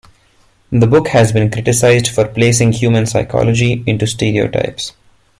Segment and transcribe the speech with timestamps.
[0.71, 4.93] The book has been criticized for placing human psychology into stereotypes.